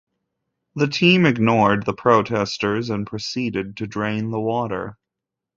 [0.73, 4.97] The team ignored the protesters and proceeded to drain the water.